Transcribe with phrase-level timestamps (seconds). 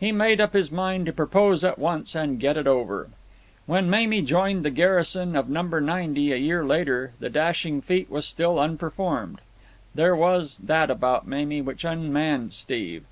[0.00, 3.10] He made up his mind to propose at once and get it over.
[3.66, 5.62] When Mamie joined the garrison of No.
[5.62, 9.40] 90 a year later the dashing feat was still unperformed.
[9.94, 13.04] There was that about Mamie which unmanned Steve.